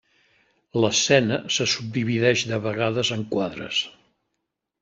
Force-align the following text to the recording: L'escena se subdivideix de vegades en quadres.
L'escena 0.85 1.37
se 1.57 1.69
subdivideix 1.75 2.47
de 2.53 2.61
vegades 2.65 3.15
en 3.19 3.29
quadres. 3.35 3.87